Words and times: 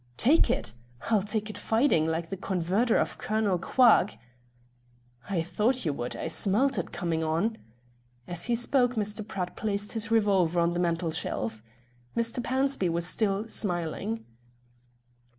"Take 0.17 0.49
it? 0.49 0.73
I'll 1.11 1.21
take 1.21 1.47
it 1.47 1.59
fighting, 1.59 2.07
like 2.07 2.31
the 2.31 2.35
converter 2.35 2.97
of 2.97 3.19
Colonel 3.19 3.59
Quagg!" 3.59 4.17
"I 5.29 5.43
thought 5.43 5.85
you 5.85 5.93
would. 5.93 6.15
I 6.15 6.27
smelt 6.27 6.79
it 6.79 6.91
coming 6.91 7.23
on." 7.23 7.59
As 8.25 8.45
he 8.45 8.55
spoke 8.55 8.95
Mr. 8.95 9.21
Pratt 9.27 9.55
placed 9.55 9.91
his 9.91 10.09
revolver 10.09 10.59
on 10.59 10.71
the 10.71 10.79
mantelshelf. 10.79 11.61
Mr. 12.17 12.41
Pownceby 12.41 12.89
was 12.89 13.05
still 13.05 13.47
smiling. 13.47 14.25